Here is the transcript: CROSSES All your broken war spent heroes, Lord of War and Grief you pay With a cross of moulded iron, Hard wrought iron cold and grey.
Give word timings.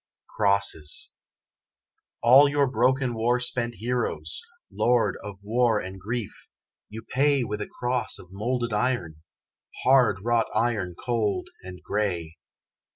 CROSSES 0.35 1.11
All 2.23 2.49
your 2.49 2.65
broken 2.65 3.13
war 3.13 3.39
spent 3.39 3.75
heroes, 3.75 4.41
Lord 4.71 5.15
of 5.23 5.37
War 5.43 5.79
and 5.79 6.01
Grief 6.01 6.49
you 6.89 7.03
pay 7.03 7.43
With 7.43 7.61
a 7.61 7.67
cross 7.67 8.17
of 8.17 8.31
moulded 8.33 8.73
iron, 8.73 9.21
Hard 9.83 10.21
wrought 10.25 10.47
iron 10.55 10.95
cold 10.95 11.49
and 11.61 11.83
grey. 11.83 12.39